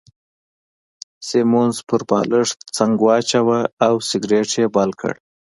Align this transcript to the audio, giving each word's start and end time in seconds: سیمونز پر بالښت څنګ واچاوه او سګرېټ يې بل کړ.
سیمونز 1.27 1.77
پر 1.87 2.01
بالښت 2.09 2.57
څنګ 2.77 2.93
واچاوه 3.05 3.59
او 3.85 3.93
سګرېټ 4.09 4.49
يې 4.59 4.65
بل 4.75 4.89
کړ. 4.99 5.13